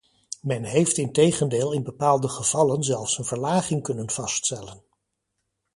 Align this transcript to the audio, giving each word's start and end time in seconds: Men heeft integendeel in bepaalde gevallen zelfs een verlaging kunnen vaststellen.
Men 0.41 0.63
heeft 0.63 0.97
integendeel 0.97 1.71
in 1.71 1.83
bepaalde 1.83 2.27
gevallen 2.29 2.83
zelfs 2.83 3.17
een 3.17 3.25
verlaging 3.25 3.83
kunnen 3.83 4.09
vaststellen. 4.09 4.83